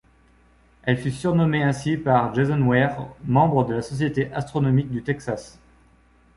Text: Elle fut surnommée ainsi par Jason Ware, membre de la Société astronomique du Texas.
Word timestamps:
Elle 0.81 0.97
fut 0.97 1.11
surnommée 1.11 1.61
ainsi 1.61 1.95
par 1.95 2.33
Jason 2.33 2.59
Ware, 2.63 3.13
membre 3.25 3.65
de 3.65 3.75
la 3.75 3.81
Société 3.83 4.33
astronomique 4.33 4.89
du 4.89 5.03
Texas. 5.03 5.59